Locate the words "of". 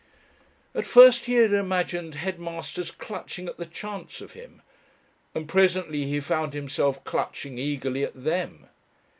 4.19-4.31